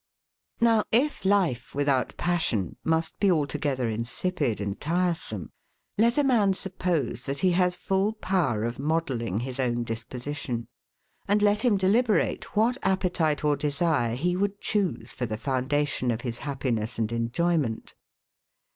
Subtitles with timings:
[0.59, 5.51] Now if life, without passion, must be altogether insipid and tiresome;
[5.95, 10.65] let a man suppose that he has full power of modelling his own disposition,
[11.27, 16.21] and let him deliberate what appetite or desire he would choose for the foundation of
[16.21, 17.93] his happiness and enjoyment.